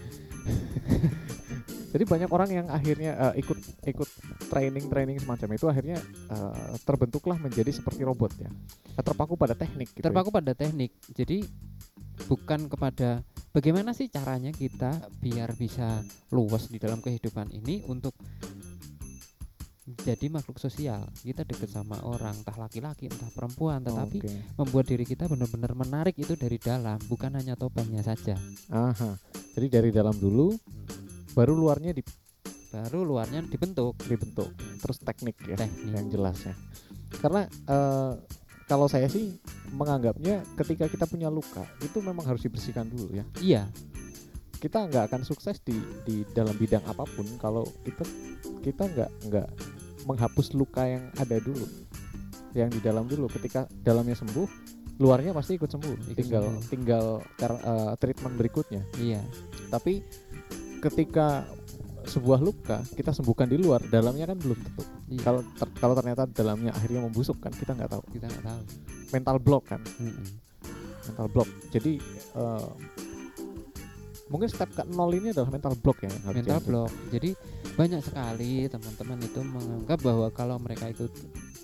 Jadi 1.89 2.05
banyak 2.05 2.31
orang 2.31 2.51
yang 2.53 2.67
akhirnya 2.69 3.33
eh, 3.33 3.41
ikut 3.41 3.59
ikut 3.89 4.09
training 4.53 4.93
training 4.93 5.17
semacam 5.21 5.49
itu 5.57 5.67
akhirnya 5.69 5.97
eh, 6.29 6.75
terbentuklah 6.85 7.41
menjadi 7.41 7.73
seperti 7.73 8.05
robot 8.05 8.33
ya. 8.37 8.51
Eh, 8.99 9.05
Terpaku 9.05 9.41
pada 9.41 9.57
teknik. 9.57 9.89
Gitu 9.97 10.05
terpaku 10.05 10.29
pada 10.31 10.53
teknik 10.53 10.93
jadi 11.15 11.45
bukan 12.27 12.67
kepada 12.67 13.23
bagaimana 13.55 13.95
sih 13.95 14.11
caranya 14.11 14.51
kita 14.51 14.99
biar 15.23 15.55
bisa 15.55 16.03
luas 16.35 16.67
di 16.67 16.77
dalam 16.83 16.99
kehidupan 16.99 17.55
ini 17.55 17.87
untuk 17.87 18.13
jadi 19.89 20.29
makhluk 20.29 20.61
sosial 20.61 21.09
kita 21.25 21.49
deket 21.49 21.73
sama 21.73 21.97
orang 22.05 22.37
entah 22.37 22.53
laki-laki 22.61 23.09
entah 23.09 23.33
perempuan 23.33 23.81
tetapi 23.81 24.21
Oke. 24.21 24.35
membuat 24.61 24.85
diri 24.85 25.09
kita 25.09 25.25
benar-benar 25.25 25.73
menarik 25.73 26.13
itu 26.21 26.37
dari 26.37 26.61
dalam 26.61 27.01
bukan 27.09 27.33
hanya 27.41 27.57
topengnya 27.57 28.05
saja 28.05 28.37
Aha. 28.69 29.17
Jadi 29.57 29.67
dari 29.73 29.91
dalam 29.91 30.15
dulu 30.15 30.53
baru 31.35 31.57
luarnya 31.57 31.93
di- 31.93 32.07
baru 32.69 33.01
luarnya 33.05 33.41
dibentuk 33.49 33.97
dibentuk. 34.05 34.53
Terus 34.81 34.97
teknik 35.01 35.37
ya 35.49 35.57
teknik 35.57 35.93
yang 35.93 36.07
jelasnya. 36.13 36.55
Karena 37.21 37.49
eh, 37.49 38.13
kalau 38.69 38.85
saya 38.85 39.09
sih 39.09 39.33
menganggapnya 39.73 40.45
ketika 40.61 40.85
kita 40.93 41.09
punya 41.09 41.33
luka 41.33 41.65
itu 41.81 42.05
memang 42.05 42.25
harus 42.29 42.45
dibersihkan 42.45 42.85
dulu 42.89 43.17
ya. 43.17 43.25
iya 43.41 43.63
Kita 44.59 44.91
nggak 44.91 45.09
akan 45.09 45.23
sukses 45.25 45.63
di 45.65 45.79
di 46.05 46.27
dalam 46.35 46.53
bidang 46.59 46.85
apa 46.85 47.07
pun 47.09 47.25
kalau 47.41 47.65
kita 47.87 48.05
kita 48.61 48.85
nggak 48.91 49.11
nggak 49.31 49.49
menghapus 50.05 50.57
luka 50.57 50.83
yang 50.89 51.05
ada 51.21 51.37
dulu, 51.39 51.65
yang 52.57 52.69
di 52.73 52.81
dalam 52.83 53.07
dulu. 53.07 53.29
Ketika 53.31 53.69
dalamnya 53.71 54.17
sembuh, 54.19 54.49
luarnya 54.99 55.31
pasti 55.31 55.55
ikut 55.57 55.71
sembuh. 55.71 55.97
Ikut 56.11 56.17
tinggal 56.19 56.45
sembuh. 56.49 56.65
tinggal 56.75 57.05
eh, 57.39 57.93
treatment 58.03 58.35
berikutnya. 58.35 58.83
iya 58.99 59.23
Tapi 59.71 60.03
ketika 60.79 61.45
sebuah 62.09 62.41
luka 62.41 62.81
kita 62.97 63.13
sembuhkan 63.13 63.45
di 63.53 63.61
luar, 63.61 63.85
dalamnya 63.85 64.25
kan 64.33 64.39
belum 64.41 64.59
tentu. 64.65 64.83
iya. 65.13 65.21
Kalau 65.21 65.41
ter- 65.45 65.77
kalau 65.77 65.95
ternyata 65.99 66.25
dalamnya 66.25 66.73
akhirnya 66.73 67.05
membusuk 67.05 67.37
kan 67.43 67.53
kita 67.53 67.77
nggak 67.77 67.91
tahu. 67.93 68.03
kita 68.17 68.27
nggak 68.31 68.45
tahu 68.49 68.63
Mental 69.09 69.37
block 69.41 69.65
kan, 69.69 69.81
Mm-mm. 70.01 70.29
mental 71.09 71.29
block. 71.33 71.49
Jadi 71.73 72.01
eh, 72.37 72.69
mungkin 74.29 74.49
step 74.49 74.69
ke 74.73 74.85
nol 74.93 75.13
ini 75.17 75.33
adalah 75.33 75.49
mental 75.53 75.75
block 75.81 76.05
ya. 76.05 76.13
mental 76.29 76.61
block 76.65 76.93
jadi 77.09 77.33
banyak 77.77 78.01
sekali 78.05 78.69
teman-teman 78.69 79.19
itu 79.25 79.41
menganggap 79.41 79.99
bahwa 80.05 80.29
kalau 80.33 80.57
mereka 80.61 80.89
ikut 80.93 81.11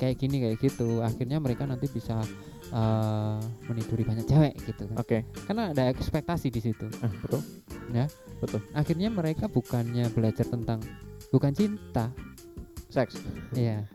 kayak 0.00 0.16
gini 0.16 0.36
kayak 0.40 0.56
gitu 0.60 1.04
akhirnya 1.04 1.38
mereka 1.38 1.68
nanti 1.68 1.86
bisa 1.92 2.24
eh, 2.72 3.38
meniduri 3.68 4.02
banyak 4.08 4.24
cewek 4.24 4.54
gitu 4.64 4.88
kan 4.88 4.96
Oke, 4.96 5.18
karena 5.44 5.76
ada 5.76 5.92
ekspektasi 5.92 6.48
di 6.48 6.60
situ 6.64 6.88
ah, 7.04 7.12
betul. 7.20 7.40
akhirnya 8.72 9.12
mereka 9.12 9.46
bukannya 9.46 10.08
belajar 10.10 10.48
tentang 10.48 10.80
bukan 11.28 11.52
cinta 11.52 12.10
Seks. 12.94 13.18
Iya. 13.58 13.90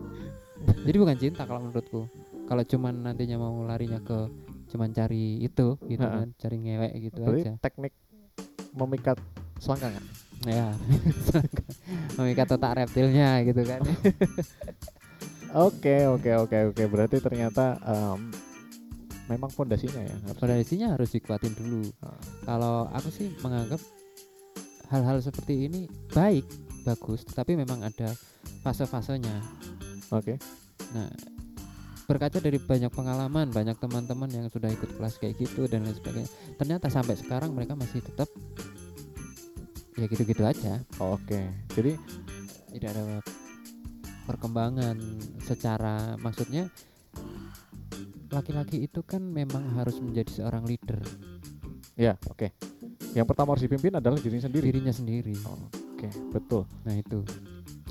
Jadi 0.84 0.96
bukan 1.00 1.16
cinta 1.16 1.48
kalau 1.48 1.64
menurutku. 1.64 2.04
Kalau 2.44 2.62
cuman 2.68 3.00
nantinya 3.00 3.40
mau 3.40 3.64
larinya 3.64 3.96
ke 4.04 4.28
cuman 4.68 4.92
cari 4.92 5.40
itu 5.40 5.80
gitu 5.88 6.04
kan, 6.04 6.30
cari 6.36 6.56
ngewek 6.60 6.92
gitu 7.08 7.22
Berarti 7.24 7.42
aja. 7.48 7.54
teknik 7.58 7.92
memikat 8.72 9.18
selangkangan. 9.58 10.02
Ya. 10.42 10.72
Memikat 12.16 12.48
otak 12.50 12.72
reptilnya 12.74 13.44
gitu 13.44 13.60
kan. 13.60 13.80
Oke, 15.50 16.06
oke, 16.06 16.30
oke, 16.46 16.58
oke. 16.70 16.82
Berarti 16.86 17.18
ternyata 17.18 17.74
em, 17.82 18.30
memang 19.26 19.50
fondasinya 19.50 19.98
ya. 19.98 20.14
harus- 20.22 20.38
Fondasinya 20.38 20.88
harus 20.94 21.10
dikuatin 21.10 21.50
dulu. 21.52 21.90
Ah. 21.98 22.14
Kalau 22.46 22.86
aku 22.86 23.10
sih 23.10 23.34
menganggap 23.42 23.82
hal-hal 24.88 25.18
seperti 25.18 25.66
ini 25.66 25.80
baik, 26.14 26.46
bagus, 26.86 27.26
tetapi 27.26 27.58
memang 27.58 27.82
ada 27.82 28.14
fase-fasenya. 28.62 29.42
Oke. 30.10 30.38
Nah, 30.94 31.10
berkaca 32.10 32.42
dari 32.42 32.58
banyak 32.58 32.90
pengalaman, 32.90 33.54
banyak 33.54 33.78
teman-teman 33.78 34.26
yang 34.34 34.46
sudah 34.50 34.66
ikut 34.66 34.98
kelas 34.98 35.22
kayak 35.22 35.38
gitu 35.38 35.70
dan 35.70 35.86
lain 35.86 35.94
sebagainya. 35.94 36.30
Ternyata 36.58 36.90
sampai 36.90 37.14
sekarang 37.14 37.54
mereka 37.54 37.78
masih 37.78 38.02
tetap 38.02 38.26
ya 39.94 40.10
gitu-gitu 40.10 40.42
aja. 40.42 40.82
Oke. 40.98 41.46
Jadi 41.78 41.94
Tidak 42.70 42.86
ada 42.86 43.18
perkembangan 44.30 44.94
secara 45.42 46.14
maksudnya 46.22 46.70
laki-laki 48.30 48.86
itu 48.86 49.02
kan 49.02 49.18
memang 49.26 49.74
harus 49.74 49.98
menjadi 49.98 50.30
seorang 50.30 50.62
leader 50.70 51.02
ya, 51.98 52.14
oke. 52.30 52.48
Yang 53.10 53.26
pertama 53.26 53.52
harus 53.52 53.66
dipimpin 53.66 53.92
adalah 53.98 54.16
dirinya 54.22 54.46
sendiri. 54.46 54.64
dirinya 54.70 54.94
sendiri. 54.94 55.34
Oke, 55.44 56.08
betul. 56.30 56.62
Nah, 56.86 56.94
itu. 56.94 57.20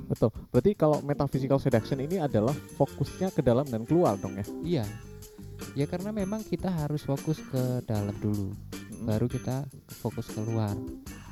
Betul. 0.10 0.34
Berarti 0.50 0.72
kalau 0.74 0.98
metaphysical 1.06 1.62
seduction 1.62 2.02
ini 2.02 2.18
adalah 2.18 2.58
fokusnya 2.76 3.30
ke 3.30 3.46
dalam 3.46 3.70
dan 3.70 3.86
keluar 3.86 4.18
dong 4.18 4.36
ya. 4.36 4.46
Iya. 4.66 4.86
Ya 5.78 5.86
karena 5.86 6.10
memang 6.10 6.42
kita 6.42 6.74
harus 6.74 7.06
fokus 7.06 7.38
ke 7.38 7.86
dalam 7.86 8.18
dulu. 8.18 8.50
Mm. 9.00 9.08
baru 9.08 9.32
kita 9.32 9.64
fokus 10.04 10.28
keluar. 10.28 10.76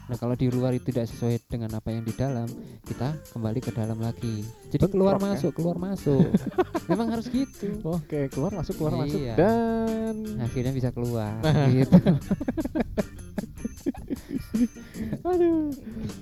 Nah 0.08 0.16
kalau 0.16 0.40
di 0.40 0.48
luar 0.48 0.72
itu 0.72 0.88
tidak 0.88 1.12
sesuai 1.12 1.36
dengan 1.52 1.76
apa 1.76 1.92
yang 1.92 2.08
di 2.08 2.16
dalam, 2.16 2.48
kita 2.88 3.12
kembali 3.36 3.60
ke 3.60 3.76
dalam 3.76 4.00
lagi. 4.00 4.40
Jadi 4.72 4.88
Bentrok 4.88 4.92
keluar 4.96 5.16
ya? 5.20 5.22
masuk, 5.28 5.52
keluar 5.52 5.76
masuk. 5.76 6.32
Memang 6.90 7.12
harus 7.12 7.28
gitu. 7.28 7.76
Oke, 7.84 8.32
keluar 8.32 8.56
masuk 8.56 8.80
keluar 8.80 9.04
masuk 9.04 9.20
Iya. 9.20 9.36
dan 9.36 10.16
Akhirnya 10.40 10.72
bisa 10.72 10.96
keluar. 10.96 11.44
gitu. 11.76 11.92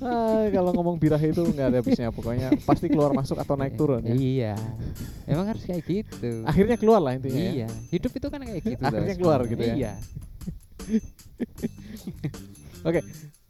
Ah, 0.01 0.45
kalau 0.51 0.71
ngomong 0.75 0.97
birahi 0.99 1.31
itu 1.31 1.41
nggak 1.41 1.67
ada 1.71 1.77
habisnya 1.81 2.09
pokoknya 2.11 2.51
pasti 2.67 2.89
keluar 2.91 3.11
masuk 3.15 3.37
atau 3.39 3.55
naik 3.57 3.77
turun 3.79 4.03
ya. 4.03 4.15
Iya. 4.15 4.55
Memang 5.25 5.45
harus 5.49 5.63
kayak 5.65 5.83
gitu. 5.85 6.43
Akhirnya 6.45 6.77
keluar 6.77 7.01
lah 7.01 7.15
intinya 7.17 7.39
ya. 7.39 7.51
Iya. 7.65 7.67
Hidup 7.89 8.11
itu 8.13 8.27
kan 8.29 8.39
kayak 8.43 8.61
gitu. 8.63 8.83
Akhirnya 8.83 9.15
keluar 9.17 9.39
gitu 9.47 9.63
ya. 9.63 9.75
Iya. 9.75 9.93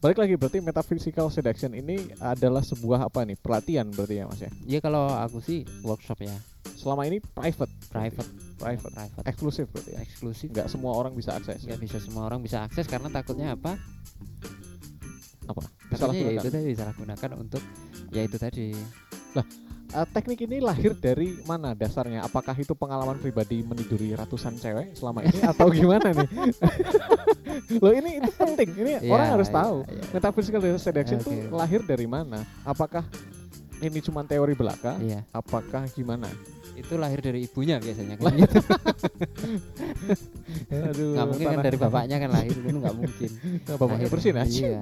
Balik 0.06 0.22
lagi 0.22 0.38
berarti 0.38 0.62
metaphysical 0.62 1.34
seduction 1.34 1.74
ini 1.74 2.14
adalah 2.22 2.62
sebuah 2.62 3.10
apa 3.10 3.25
nih? 3.25 3.36
Pelatihan 3.42 3.90
berarti 3.90 4.22
ya 4.22 4.30
Mas 4.30 4.38
ya. 4.38 4.52
Ya 4.64 4.80
kalau 4.80 5.10
aku 5.10 5.42
sih 5.42 5.66
workshop 5.82 6.22
ya, 6.22 6.38
Selama 6.78 7.10
ini 7.10 7.18
private, 7.18 7.74
private, 7.90 8.30
private, 8.62 8.94
private, 8.94 9.25
eksklusif 9.25 9.66
berarti 9.74 9.98
ya. 9.98 10.00
eksklusif. 10.06 10.54
Nggak 10.54 10.70
semua 10.70 10.94
orang 10.94 11.18
bisa 11.18 11.34
akses. 11.34 11.66
nggak 11.66 11.82
bisa 11.82 11.98
semua 11.98 12.30
orang 12.30 12.46
bisa 12.46 12.62
akses 12.62 12.86
karena 12.86 13.10
takutnya 13.10 13.58
apa? 13.58 13.82
Apa? 15.50 15.66
Takutnya 15.98 16.28
ya 16.28 16.32
itu 16.36 16.50
tadi 16.50 16.66
disalahgunakan 16.68 17.30
untuk 17.36 17.62
ya 18.10 18.22
itu 18.22 18.38
tadi. 18.38 18.66
Eh, 19.86 20.08
teknik 20.12 20.40
ini 20.42 20.60
lahir 20.60 20.92
dari 20.94 21.40
mana 21.42 21.72
dasarnya? 21.72 22.20
Apakah 22.22 22.52
itu 22.54 22.74
pengalaman 22.74 23.16
pribadi 23.16 23.62
meniduri 23.62 24.12
ratusan 24.12 24.58
cewek 24.58 24.92
selama 24.92 25.24
ini 25.24 25.40
atau 25.52 25.70
gimana 25.70 26.12
nih? 26.12 26.28
Loh 27.84 27.94
ini 27.94 28.20
itu 28.20 28.32
penting. 28.34 28.70
Ini 28.74 28.92
Iya, 29.00 29.10
orang 29.10 29.28
harus 29.32 29.48
iya, 29.48 29.56
tahu. 29.56 29.78
iya. 29.86 30.04
Metaphysical 30.12 30.60
seduction 30.75 31.20
itu 31.20 31.32
lahir 31.48 31.80
dari 31.82 32.04
mana? 32.06 32.44
Apakah 32.62 33.08
ini 33.78 34.00
cuma 34.02 34.24
teori 34.24 34.52
belaka? 34.52 35.00
Iya, 35.00 35.24
Apakah 35.32 35.88
gimana? 35.90 36.28
itu 36.75 37.00
lahir 37.00 37.24
dari 37.24 37.48
ibunya 37.48 37.80
biasanya 37.80 38.20
kan 38.20 38.36
gitu. 38.36 38.60
Aduh, 40.92 41.16
nggak 41.16 41.25
mungkin 41.25 41.46
kan 41.48 41.60
dari 41.64 41.78
bapaknya 41.80 42.18
kan 42.20 42.30
lahir 42.32 42.52
itu 42.52 42.75
nggak 42.75 42.96
mungkin. 42.96 43.30
Nah, 43.64 43.75
bapaknya 43.75 43.96
Lahir- 44.02 44.12
bersin 44.12 44.36
aja. 44.36 44.60
Iya. 44.60 44.82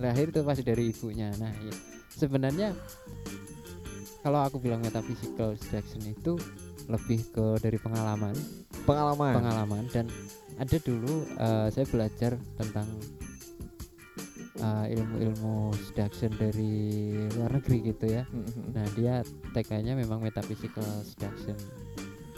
Lahir 0.00 0.32
itu 0.32 0.40
pasti 0.40 0.64
dari 0.64 0.88
ibunya. 0.88 1.28
Nah, 1.36 1.52
iya. 1.60 1.74
sebenarnya 2.10 2.72
kalau 4.20 4.40
aku 4.42 4.56
bilang 4.58 4.80
metaphysical 4.80 5.56
seduction 5.56 6.02
itu 6.04 6.36
lebih 6.88 7.22
ke 7.30 7.46
dari 7.60 7.78
pengalaman, 7.78 8.34
Pengalaman. 8.82 9.32
pengalaman 9.36 9.84
dan 9.92 10.08
ada 10.56 10.76
dulu 10.80 11.22
eh, 11.38 11.68
saya 11.70 11.86
belajar 11.86 12.32
tentang 12.56 12.88
eh, 14.58 14.86
ilmu-ilmu 14.92 15.70
seduction 15.86 16.32
dari 16.34 16.72
luar 17.32 17.56
negeri 17.56 17.94
gitu 17.94 18.06
ya. 18.10 18.24
Mhm. 18.26 18.74
Nah 18.74 18.86
dia 18.92 19.14
tagline-nya 19.52 19.94
memang 19.94 20.20
metaphysical 20.20 20.84
seduction 21.00 21.56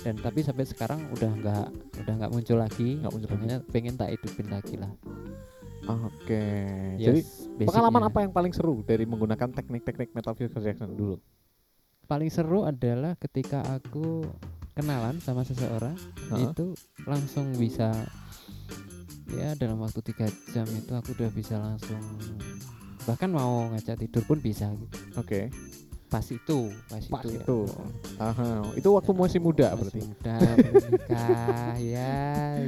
dan 0.02 0.18
tapi 0.18 0.42
sampai 0.42 0.66
sekarang 0.66 0.98
udah 1.14 1.30
nggak 1.32 1.66
udah 2.02 2.14
nggak 2.18 2.32
muncul 2.34 2.58
lagi 2.58 2.98
Nggak 2.98 3.12
muncul 3.14 3.30
lagi. 3.38 3.62
pengen 3.70 3.94
tak 3.94 4.10
hidupin 4.10 4.50
lagi 4.50 4.74
lah 4.74 4.90
Oke. 5.82 6.44
Yes, 6.96 7.06
Jadi 7.06 7.20
pengalaman 7.66 8.06
basicnya. 8.06 8.10
apa 8.14 8.18
yang 8.22 8.32
paling 8.32 8.52
seru 8.54 8.74
dari 8.86 9.04
menggunakan 9.06 9.50
teknik-teknik 9.50 10.14
metaphysical 10.14 10.62
seduction 10.62 10.94
dulu? 10.94 11.16
paling 12.02 12.28
seru 12.28 12.68
adalah 12.68 13.16
ketika 13.16 13.64
aku 13.64 14.26
kenalan 14.76 15.16
sama 15.24 15.48
seseorang 15.48 15.96
Heeh. 16.28 16.44
itu 16.44 16.76
langsung 17.08 17.56
bisa 17.56 17.88
ya 19.32 19.56
dalam 19.56 19.80
waktu 19.80 20.04
tiga 20.04 20.28
jam 20.52 20.68
itu 20.76 20.92
aku 20.92 21.16
udah 21.16 21.30
bisa 21.32 21.56
langsung 21.56 22.00
bahkan 23.08 23.32
mau 23.32 23.64
ngajak 23.72 23.96
tidur 23.98 24.22
pun 24.28 24.38
bisa 24.44 24.68
gitu. 24.76 24.96
Oke. 25.16 25.48
Pas 26.12 26.20
itu 26.22 26.58
pas, 26.86 27.00
Pas 27.00 27.24
itu, 27.24 27.28
ya. 27.32 27.40
itu. 27.40 27.58
Aha. 28.20 28.68
Itu 28.76 28.88
waktu 28.92 29.10
masih 29.10 29.40
muda 29.40 29.72
Masih 29.72 29.80
berarti. 29.80 30.00
muda 30.04 30.34
belum 30.60 30.84
nikah 30.92 31.74
ya 31.96 32.12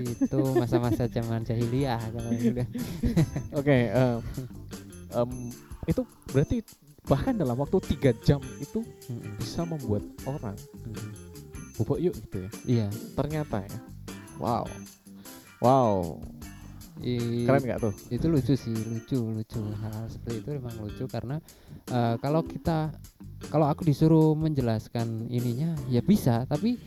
itu 0.00 0.40
masa-masa 0.56 1.04
zaman 1.06 1.44
jahiliyah 1.44 2.00
zaman 2.08 2.32
udah 2.32 2.68
Oke. 3.60 3.76
em, 3.92 4.18
em, 5.12 5.30
itu 5.84 6.02
berarti 6.26 6.56
bahkan 7.04 7.36
dalam 7.36 7.52
waktu 7.54 7.76
tiga 7.84 8.16
jam 8.18 8.40
itu 8.56 8.80
Mm-mm. 9.12 9.36
bisa 9.36 9.60
membuat 9.62 10.00
orang 10.24 10.56
Mm-mm. 10.82 11.12
bubuk 11.76 12.00
yuk 12.00 12.16
gitu 12.16 12.40
ya. 12.40 12.50
iya 12.64 12.86
Ternyata 13.12 13.60
ya. 13.60 13.78
Wow. 14.34 14.64
Wow. 15.60 16.18
I- 16.96 17.42
Keren 17.42 17.62
nggak 17.62 17.80
tuh? 17.80 17.92
itu 18.08 18.26
lucu 18.26 18.54
sih 18.54 18.70
lucu 18.70 19.18
lucu 19.18 19.60
hal 19.76 20.06
seperti 20.06 20.36
itu 20.38 20.50
memang 20.54 20.74
lucu 20.78 21.04
karena 21.04 21.42
eh, 21.86 22.14
kalau 22.18 22.40
kita 22.40 22.94
kalau 23.48 23.66
aku 23.66 23.82
disuruh 23.82 24.32
menjelaskan 24.32 25.26
ininya 25.26 25.74
ya 25.86 25.98
bisa 26.00 26.44
tapi 26.44 26.78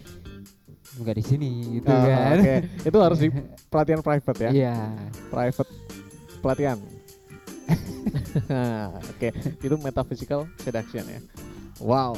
nggak 0.97 1.13
di 1.13 1.23
sini 1.23 1.49
gitu 1.75 1.91
Ah, 1.91 2.07
kan 2.31 2.37
Oke, 2.39 2.55
itu 2.81 2.97
harus 2.97 3.19
di 3.19 3.29
pelatihan 3.71 3.99
private 3.99 4.39
ya. 4.39 4.49
iya 4.49 4.75
Private 5.27 5.69
pelatihan. 6.39 6.77
Oke, 9.11 9.29
itu 9.59 9.75
metaphysical 9.77 10.47
seduction 10.57 11.03
ya. 11.03 11.19
Wow. 11.77 12.15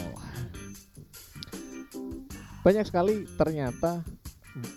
Banyak 2.60 2.86
sekali 2.86 3.26
ternyata 3.34 4.04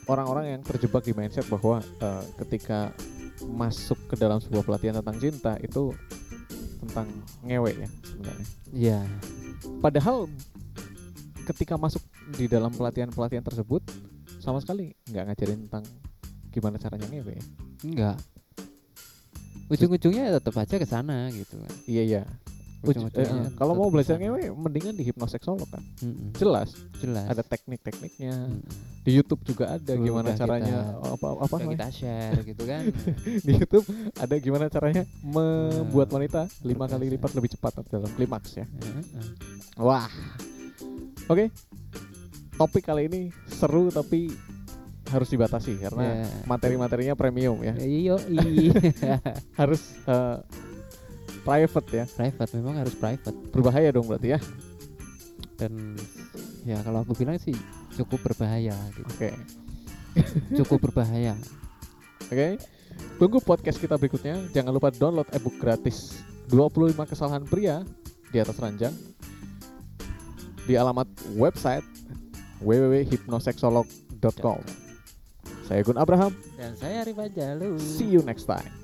orang-orang 0.07 0.57
yang 0.59 0.61
terjebak 0.63 1.03
di 1.03 1.13
mindset 1.13 1.47
bahwa 1.49 1.81
eh, 1.81 2.25
ketika 2.45 2.93
masuk 3.43 3.99
ke 4.07 4.15
dalam 4.15 4.39
sebuah 4.39 4.63
pelatihan 4.63 4.99
tentang 5.03 5.19
cinta 5.19 5.53
itu 5.59 5.91
tentang 6.83 7.07
ngewe 7.43 7.73
ya 7.75 7.89
sebenarnya. 8.07 8.47
iya 8.71 9.01
Padahal 9.83 10.27
ketika 11.47 11.75
masuk 11.75 12.03
di 12.39 12.47
dalam 12.47 12.71
pelatihan-pelatihan 12.71 13.43
tersebut 13.43 13.83
sama 14.39 14.59
sekali 14.63 14.95
nggak 15.11 15.25
ngajarin 15.31 15.61
tentang 15.67 15.85
gimana 16.51 16.79
caranya 16.79 17.07
ngewe. 17.11 17.35
enggak 17.83 18.19
ujung-ujungnya 19.71 20.37
tetap 20.39 20.55
aja 20.59 20.77
ke 20.77 20.87
sana 20.87 21.33
gitu 21.33 21.57
kan 21.57 21.73
Iya 21.89 22.03
iya. 22.05 22.23
Ujung-ujungnya 22.83 23.47
eh, 23.47 23.55
kalau 23.55 23.73
mau 23.73 23.89
belajar 23.89 24.17
ngewe 24.17 24.51
mendingan 24.51 24.91
di 24.93 25.05
hipnoseksolog 25.05 25.65
kan. 25.65 25.79
Mm-mm. 26.01 26.35
Jelas 26.35 26.75
jelas 26.99 27.27
ada 27.27 27.41
teknik-tekniknya. 27.41 28.35
Mm-mm. 28.45 28.63
Di 29.01 29.11
YouTube 29.13 29.43
juga 29.45 29.71
ada 29.73 29.83
Udah 29.89 29.99
gimana 30.01 30.29
kita- 30.29 30.41
caranya 30.41 30.77
apa 31.01 31.27
apa 31.33 31.43
Udah 31.45 31.59
namanya? 31.61 31.71
kita 31.73 31.89
share 31.93 32.39
gitu 32.45 32.63
kan 32.65 32.83
di 33.47 33.53
YouTube 33.53 33.87
ada 34.15 34.35
gimana 34.37 34.67
caranya 34.67 35.03
membuat 35.21 36.07
Hmm. 36.09 36.17
wanita 36.17 36.41
lima 36.61 36.85
kali 36.85 37.07
lipat 37.09 37.31
lebih 37.33 37.51
cepat 37.53 37.73
dalam 37.87 38.11
klimaks 38.11 38.51
ya. 38.55 38.67
Heeh. 38.67 39.05
Wah. 39.77 40.11
Oke. 41.27 41.55
Topik 42.53 42.85
kali 42.85 43.07
ini 43.07 43.21
seru 43.49 43.89
tapi 43.89 44.31
harus 45.09 45.29
dibatasi 45.29 45.77
karena 45.79 46.25
Ya. 46.25 46.29
materi-materinya 46.45 47.13
premium 47.13 47.59
ya. 47.61 47.75
iya 47.77 48.17
Harus 49.61 49.83
eh, 50.05 50.37
private 51.43 51.89
ya. 51.93 52.05
private 52.07 52.51
memang 52.57 52.75
harus 52.79 52.95
private 52.95 53.37
Berbahaya 53.51 53.91
dong 53.91 54.07
berarti 54.07 54.35
ya. 54.35 54.41
dan 55.59 55.95
ya 56.67 56.79
kalau 56.83 57.03
aku 57.07 57.15
bilang 57.15 57.39
sih 57.39 57.55
cukup 57.95 58.19
berbahaya 58.33 58.75
gitu 58.97 59.11
Oke. 59.15 59.31
cukup 60.59 60.79
berbahaya 60.91 61.35
Oke. 62.33 62.57
Tunggu 63.21 63.45
podcast 63.45 63.77
kita 63.77 64.01
berikutnya. 64.01 64.41
Jangan 64.57 64.73
lupa 64.73 64.89
download 64.89 65.29
ebook 65.37 65.53
gratis 65.61 66.25
25 66.49 66.97
kesalahan 67.05 67.45
pria 67.45 67.85
di 68.33 68.41
atas 68.41 68.57
ranjang 68.57 68.95
di 70.65 70.81
alamat 70.81 71.09
website 71.37 71.85
www.hipnoseksolog.com. 72.65 74.61
Saya 75.69 75.81
Gun 75.85 76.01
Abraham. 76.01 76.33
dan 76.57 76.73
saya 76.79 77.05
Arif 77.05 77.21
Ajalu 77.21 77.77
See 77.77 78.09
you 78.09 78.25
next 78.25 78.49
time. 78.49 78.82